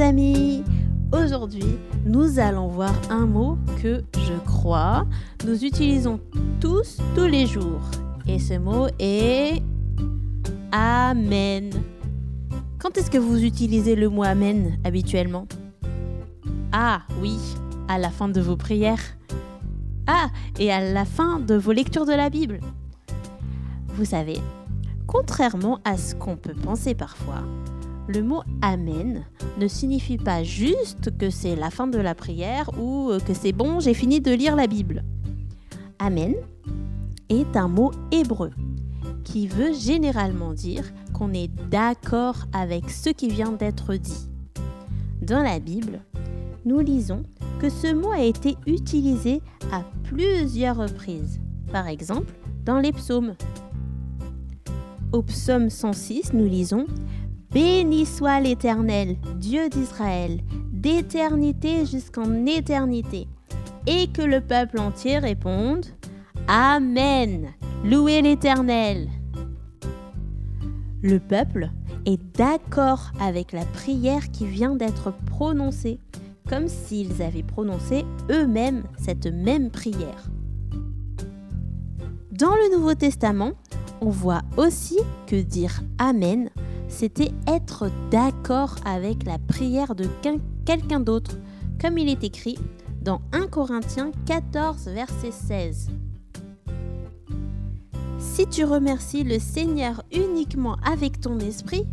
amis 0.00 0.62
Aujourd'hui, 1.12 1.78
nous 2.04 2.38
allons 2.38 2.68
voir 2.68 2.92
un 3.10 3.26
mot 3.26 3.58
que 3.82 4.02
je 4.16 4.34
crois 4.44 5.06
nous 5.46 5.64
utilisons 5.64 6.20
tous 6.60 6.98
tous 7.14 7.26
les 7.26 7.46
jours. 7.46 7.80
Et 8.26 8.38
ce 8.38 8.54
mot 8.54 8.88
est 8.98 9.62
Amen. 10.70 11.70
Quand 12.78 12.96
est-ce 12.96 13.10
que 13.10 13.18
vous 13.18 13.42
utilisez 13.42 13.96
le 13.96 14.08
mot 14.08 14.22
Amen 14.22 14.78
habituellement? 14.84 15.46
Ah 16.72 17.02
oui, 17.20 17.38
à 17.88 17.98
la 17.98 18.10
fin 18.10 18.28
de 18.28 18.40
vos 18.40 18.56
prières. 18.56 19.16
Ah, 20.06 20.28
et 20.58 20.70
à 20.70 20.92
la 20.92 21.04
fin 21.04 21.40
de 21.40 21.54
vos 21.54 21.72
lectures 21.72 22.06
de 22.06 22.12
la 22.12 22.28
Bible. 22.28 22.60
Vous 23.94 24.04
savez, 24.04 24.38
contrairement 25.06 25.80
à 25.84 25.96
ce 25.96 26.14
qu'on 26.14 26.36
peut 26.36 26.54
penser 26.54 26.94
parfois, 26.94 27.42
le 28.12 28.22
mot 28.22 28.42
Amen 28.60 29.24
ne 29.58 29.66
signifie 29.66 30.18
pas 30.18 30.42
juste 30.42 31.16
que 31.16 31.30
c'est 31.30 31.56
la 31.56 31.70
fin 31.70 31.86
de 31.86 31.98
la 31.98 32.14
prière 32.14 32.70
ou 32.78 33.10
que 33.26 33.32
c'est 33.32 33.52
bon, 33.52 33.80
j'ai 33.80 33.94
fini 33.94 34.20
de 34.20 34.32
lire 34.32 34.54
la 34.54 34.66
Bible. 34.66 35.02
Amen 35.98 36.34
est 37.30 37.56
un 37.56 37.68
mot 37.68 37.90
hébreu 38.10 38.50
qui 39.24 39.46
veut 39.46 39.72
généralement 39.72 40.52
dire 40.52 40.84
qu'on 41.14 41.32
est 41.32 41.50
d'accord 41.70 42.36
avec 42.52 42.90
ce 42.90 43.08
qui 43.08 43.28
vient 43.28 43.52
d'être 43.52 43.94
dit. 43.94 44.28
Dans 45.22 45.42
la 45.42 45.58
Bible, 45.58 46.00
nous 46.66 46.80
lisons 46.80 47.22
que 47.60 47.70
ce 47.70 47.94
mot 47.94 48.10
a 48.10 48.20
été 48.20 48.56
utilisé 48.66 49.40
à 49.72 49.84
plusieurs 50.02 50.76
reprises. 50.76 51.40
Par 51.72 51.88
exemple, 51.88 52.34
dans 52.66 52.78
les 52.78 52.92
psaumes. 52.92 53.34
Au 55.12 55.22
psaume 55.22 55.70
106, 55.70 56.32
nous 56.34 56.46
lisons 56.46 56.86
Béni 57.52 58.06
soit 58.06 58.40
l'Éternel, 58.40 59.16
Dieu 59.36 59.68
d'Israël, 59.68 60.40
d'éternité 60.72 61.84
jusqu'en 61.84 62.46
éternité. 62.46 63.28
Et 63.86 64.06
que 64.06 64.22
le 64.22 64.40
peuple 64.40 64.80
entier 64.80 65.18
réponde 65.18 65.84
Amen. 66.48 67.52
Louez 67.84 68.22
l'Éternel. 68.22 69.08
Le 71.02 71.18
peuple 71.18 71.70
est 72.06 72.22
d'accord 72.38 73.10
avec 73.20 73.52
la 73.52 73.66
prière 73.66 74.30
qui 74.30 74.46
vient 74.46 74.74
d'être 74.74 75.12
prononcée, 75.26 75.98
comme 76.48 76.68
s'ils 76.68 77.20
avaient 77.20 77.42
prononcé 77.42 78.06
eux-mêmes 78.30 78.84
cette 78.96 79.26
même 79.26 79.70
prière. 79.70 80.30
Dans 82.30 82.54
le 82.54 82.74
Nouveau 82.76 82.94
Testament, 82.94 83.52
on 84.00 84.08
voit 84.08 84.42
aussi 84.56 84.98
que 85.26 85.36
dire 85.36 85.82
Amen 85.98 86.48
c'était 86.92 87.32
être 87.46 87.90
d'accord 88.10 88.76
avec 88.84 89.24
la 89.24 89.38
prière 89.38 89.94
de 89.94 90.06
quelqu'un 90.64 91.00
d'autre, 91.00 91.38
comme 91.80 91.96
il 91.96 92.08
est 92.08 92.22
écrit 92.22 92.58
dans 93.00 93.22
1 93.32 93.48
Corinthiens 93.48 94.12
14, 94.26 94.88
verset 94.88 95.32
16. 95.32 95.90
Si 98.18 98.46
tu 98.46 98.64
remercies 98.64 99.24
le 99.24 99.38
Seigneur 99.38 100.04
uniquement 100.12 100.76
avec 100.84 101.20
ton 101.20 101.38
esprit, 101.40 101.86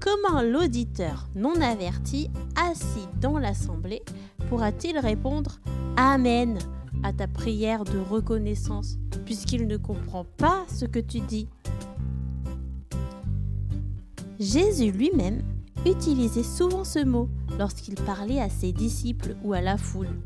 comment 0.00 0.40
l'auditeur 0.40 1.28
non 1.34 1.60
averti, 1.60 2.30
assis 2.56 3.08
dans 3.20 3.38
l'assemblée, 3.38 4.02
pourra-t-il 4.48 4.98
répondre 4.98 5.58
Amen 5.96 6.58
à 7.02 7.12
ta 7.12 7.26
prière 7.26 7.84
de 7.84 7.98
reconnaissance, 7.98 8.96
puisqu'il 9.26 9.66
ne 9.66 9.76
comprend 9.76 10.24
pas 10.38 10.64
ce 10.68 10.84
que 10.86 11.00
tu 11.00 11.20
dis 11.20 11.48
Jésus 14.40 14.90
lui-même 14.90 15.42
utilisait 15.86 16.42
souvent 16.42 16.84
ce 16.84 17.04
mot 17.04 17.28
lorsqu'il 17.58 17.94
parlait 17.94 18.40
à 18.40 18.48
ses 18.48 18.72
disciples 18.72 19.36
ou 19.44 19.52
à 19.52 19.60
la 19.60 19.76
foule. 19.76 20.20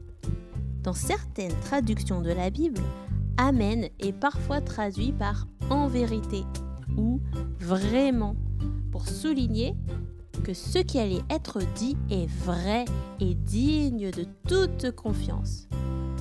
Dans 0.83 0.95
certaines 0.95 1.55
traductions 1.61 2.23
de 2.23 2.31
la 2.31 2.51
Bible, 2.51 2.81
Amen 3.37 3.89
est 4.01 4.13
parfois 4.13 4.61
traduit 4.61 5.13
par 5.13 5.47
en 5.71 5.89
vérité 5.89 6.45
ou 6.97 7.21
vraiment 7.59 8.35
pour 8.91 9.07
souligner 9.07 9.75
que 10.43 10.55
ce 10.55 10.79
qui 10.79 10.99
allait 10.99 11.23
être 11.29 11.61
dit 11.75 11.97
est 12.11 12.27
vrai 12.27 12.87
et 13.21 13.35
digne 13.35 14.11
de 14.11 14.25
toute 14.49 14.91
confiance. 14.93 15.69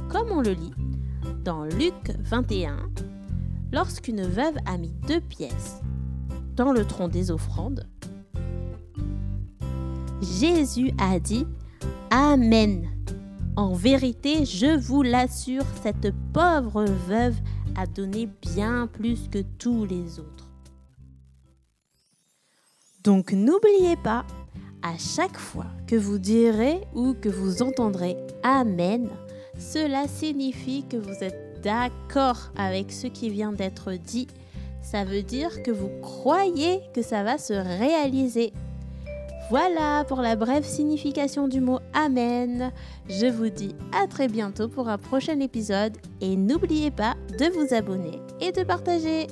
Comme 0.09 0.31
on 0.31 0.41
le 0.41 0.51
lit 0.51 0.73
dans 1.43 1.63
Luc 1.63 2.13
21, 2.19 2.77
lorsqu'une 3.71 4.23
veuve 4.23 4.57
a 4.65 4.77
mis 4.77 4.93
deux 5.07 5.21
pièces 5.21 5.81
dans 6.57 6.72
le 6.72 6.85
tronc 6.85 7.07
des 7.07 7.31
offrandes, 7.31 7.88
Jésus 10.22 10.91
a 10.97 11.19
dit 11.19 11.45
Amen. 12.09 12.90
En 13.56 13.73
vérité, 13.73 14.45
je 14.45 14.78
vous 14.78 15.03
l'assure, 15.03 15.63
cette 15.81 16.12
pauvre 16.34 16.85
veuve 17.07 17.35
a 17.75 17.85
donné 17.85 18.28
bien 18.41 18.88
plus 18.88 19.29
que 19.29 19.40
tous 19.57 19.85
les 19.85 20.19
autres. 20.19 20.50
Donc 23.03 23.31
n'oubliez 23.31 23.95
pas, 23.95 24.25
à 24.81 24.97
chaque 24.97 25.38
fois 25.38 25.68
que 25.88 25.95
vous 25.95 26.18
direz 26.18 26.81
ou 26.94 27.13
que 27.13 27.29
vous 27.29 27.62
entendrez 27.62 28.18
Amen, 28.44 29.09
cela 29.59 30.07
signifie 30.07 30.84
que 30.89 30.97
vous 30.97 31.24
êtes 31.24 31.62
d'accord 31.63 32.51
avec 32.56 32.91
ce 32.91 33.07
qui 33.07 33.29
vient 33.29 33.53
d'être 33.53 33.94
dit 33.94 34.28
ça 34.89 35.03
veut 35.03 35.21
dire 35.21 35.63
que 35.63 35.71
vous 35.71 35.89
croyez 36.01 36.79
que 36.93 37.01
ça 37.01 37.21
va 37.21 37.37
se 37.37 37.53
réaliser. 37.53 38.53
Voilà 39.49 40.05
pour 40.05 40.21
la 40.21 40.37
brève 40.37 40.63
signification 40.63 41.49
du 41.49 41.59
mot 41.59 41.79
Amen. 41.93 42.71
Je 43.09 43.25
vous 43.27 43.49
dis 43.49 43.75
à 43.93 44.07
très 44.07 44.29
bientôt 44.29 44.69
pour 44.69 44.87
un 44.87 44.97
prochain 44.97 45.41
épisode 45.41 45.97
et 46.21 46.37
n'oubliez 46.37 46.91
pas 46.91 47.15
de 47.37 47.45
vous 47.51 47.73
abonner 47.73 48.21
et 48.39 48.53
de 48.53 48.63
partager. 48.63 49.27